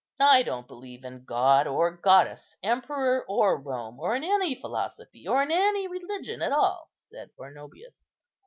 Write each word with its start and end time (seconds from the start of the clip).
"I 0.19 0.41
don't 0.41 0.67
believe 0.67 1.03
in 1.05 1.25
god 1.25 1.67
or 1.67 1.91
goddess, 1.95 2.55
emperor 2.63 3.23
or 3.29 3.61
Rome, 3.61 3.99
or 3.99 4.15
in 4.15 4.23
any 4.23 4.55
philosophy, 4.55 5.27
or 5.27 5.43
in 5.43 5.51
any 5.51 5.87
religion 5.87 6.41
at 6.41 6.51
all," 6.51 6.89
said 6.91 7.29
Arnobius. 7.39 8.09